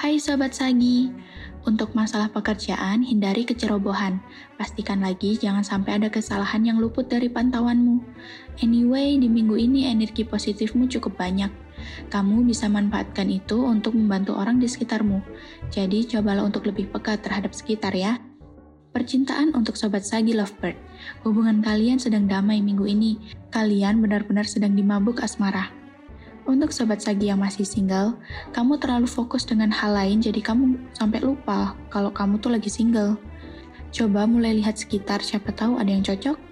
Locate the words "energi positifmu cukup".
9.92-11.20